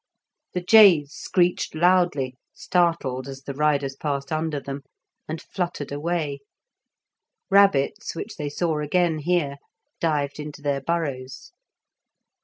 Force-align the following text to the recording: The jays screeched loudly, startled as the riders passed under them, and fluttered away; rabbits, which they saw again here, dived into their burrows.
The 0.55 0.61
jays 0.63 1.11
screeched 1.13 1.75
loudly, 1.75 2.35
startled 2.55 3.27
as 3.27 3.43
the 3.43 3.53
riders 3.53 3.95
passed 3.95 4.31
under 4.31 4.59
them, 4.59 4.81
and 5.27 5.39
fluttered 5.39 5.91
away; 5.91 6.39
rabbits, 7.51 8.15
which 8.15 8.35
they 8.35 8.49
saw 8.49 8.79
again 8.79 9.19
here, 9.19 9.57
dived 9.99 10.39
into 10.39 10.63
their 10.63 10.81
burrows. 10.81 11.51